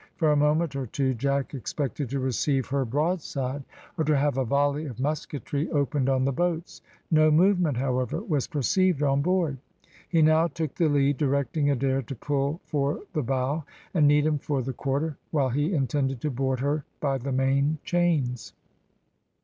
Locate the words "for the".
12.65-13.21, 14.39-14.73